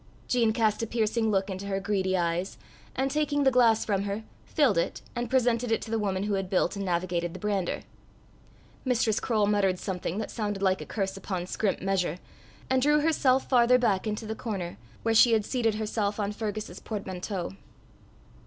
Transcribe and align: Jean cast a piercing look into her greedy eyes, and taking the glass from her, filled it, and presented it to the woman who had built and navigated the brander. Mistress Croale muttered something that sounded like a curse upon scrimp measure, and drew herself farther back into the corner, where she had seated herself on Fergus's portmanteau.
Jean 0.27 0.51
cast 0.51 0.81
a 0.81 0.87
piercing 0.87 1.29
look 1.29 1.47
into 1.47 1.67
her 1.67 1.79
greedy 1.79 2.17
eyes, 2.17 2.57
and 2.95 3.11
taking 3.11 3.43
the 3.43 3.51
glass 3.51 3.85
from 3.85 4.01
her, 4.01 4.23
filled 4.45 4.75
it, 4.79 5.03
and 5.15 5.29
presented 5.29 5.71
it 5.71 5.79
to 5.79 5.91
the 5.91 5.99
woman 5.99 6.23
who 6.23 6.33
had 6.33 6.49
built 6.49 6.75
and 6.75 6.83
navigated 6.83 7.35
the 7.35 7.39
brander. 7.39 7.83
Mistress 8.83 9.19
Croale 9.19 9.45
muttered 9.45 9.77
something 9.77 10.17
that 10.17 10.31
sounded 10.31 10.63
like 10.63 10.81
a 10.81 10.87
curse 10.87 11.15
upon 11.17 11.45
scrimp 11.45 11.83
measure, 11.83 12.17
and 12.67 12.81
drew 12.81 13.01
herself 13.01 13.47
farther 13.47 13.77
back 13.77 14.07
into 14.07 14.25
the 14.25 14.33
corner, 14.33 14.79
where 15.03 15.13
she 15.13 15.33
had 15.33 15.45
seated 15.45 15.75
herself 15.75 16.19
on 16.19 16.31
Fergus's 16.31 16.79
portmanteau. 16.79 17.51